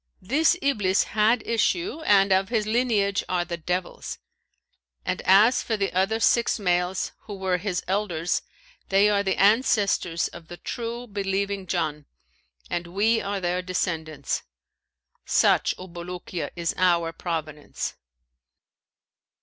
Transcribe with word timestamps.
[FN#528] 0.23 0.27
This 0.29 0.57
Iblis 0.63 1.03
had 1.03 1.45
issue 1.45 2.01
and 2.07 2.33
of 2.33 2.49
his 2.49 2.65
lineage 2.65 3.23
are 3.29 3.45
the 3.45 3.55
devils; 3.57 4.17
and 5.05 5.21
as 5.27 5.61
for 5.61 5.77
the 5.77 5.93
other 5.93 6.19
six 6.19 6.57
males, 6.57 7.11
who 7.25 7.35
were 7.35 7.57
his 7.59 7.83
elders, 7.87 8.41
they 8.89 9.11
are 9.11 9.21
the 9.21 9.39
ancestors 9.39 10.27
of 10.29 10.47
the 10.47 10.57
true 10.57 11.05
believing 11.05 11.67
Jann, 11.67 12.07
and 12.67 12.87
we 12.87 13.21
are 13.21 13.39
their 13.39 13.61
descendants. 13.61 14.41
Such, 15.27 15.75
O 15.77 15.87
Bulukiya 15.87 16.49
is 16.55 16.73
our 16.79 17.13
provenance. 17.13 17.93